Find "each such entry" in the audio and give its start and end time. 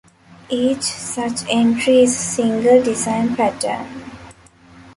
0.49-1.99